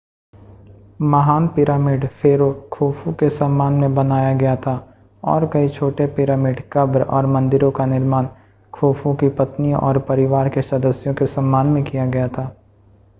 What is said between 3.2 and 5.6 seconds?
सम्मान में बनाया गया था और